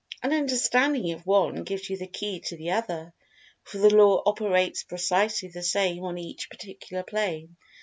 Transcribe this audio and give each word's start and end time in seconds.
An 0.23 0.33
understanding 0.33 1.11
of 1.11 1.27
one 1.27 1.63
gives 1.63 1.87
you 1.87 1.95
the 1.95 2.07
key 2.07 2.39
to 2.47 2.57
the 2.57 2.71
other—for 2.71 3.77
the 3.77 3.95
Law 3.95 4.23
operates 4.25 4.81
precisely 4.81 5.49
the 5.49 5.61
same 5.61 6.03
on 6.03 6.17
each 6.17 6.49
particular 6.49 7.03
plane. 7.03 7.55